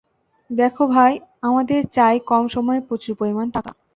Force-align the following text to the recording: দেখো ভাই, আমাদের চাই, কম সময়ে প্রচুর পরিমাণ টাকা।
দেখো 0.49 0.83
ভাই, 0.87 1.13
আমাদের 1.41 1.81
চাই, 1.93 2.15
কম 2.25 2.43
সময়ে 2.47 2.81
প্রচুর 2.87 3.13
পরিমাণ 3.15 3.47
টাকা। 3.49 3.71